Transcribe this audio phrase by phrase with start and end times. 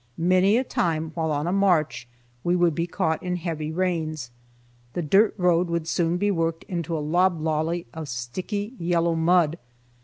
[0.17, 2.07] Many a time while on a march
[2.43, 4.31] we would be caught in heavy rains.
[4.93, 9.59] The dirt road would soon be worked into a loblolly of sticky yellow mud.